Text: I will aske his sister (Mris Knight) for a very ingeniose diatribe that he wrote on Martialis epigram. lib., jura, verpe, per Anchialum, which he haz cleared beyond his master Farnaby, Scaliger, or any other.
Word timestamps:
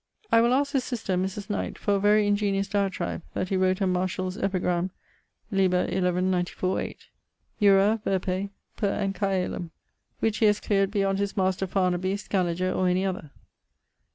I 0.31 0.41
will 0.41 0.51
aske 0.51 0.73
his 0.73 0.83
sister 0.83 1.13
(Mris 1.15 1.45
Knight) 1.47 1.77
for 1.77 1.93
a 1.93 1.99
very 1.99 2.25
ingeniose 2.27 2.69
diatribe 2.71 3.21
that 3.35 3.49
he 3.49 3.55
wrote 3.55 3.83
on 3.83 3.93
Martialis 3.93 4.35
epigram. 4.35 4.89
lib., 5.51 5.73
jura, 7.61 8.01
verpe, 8.03 8.49
per 8.77 8.89
Anchialum, 8.99 9.69
which 10.19 10.39
he 10.39 10.47
haz 10.47 10.59
cleared 10.59 10.89
beyond 10.89 11.19
his 11.19 11.37
master 11.37 11.67
Farnaby, 11.67 12.17
Scaliger, 12.17 12.71
or 12.73 12.87
any 12.87 13.05
other. 13.05 13.29